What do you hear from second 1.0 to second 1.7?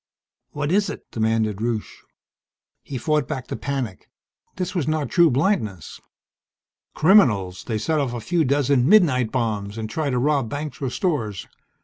demanded